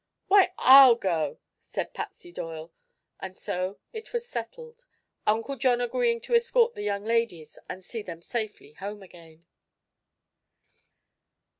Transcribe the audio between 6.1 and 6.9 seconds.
to escort the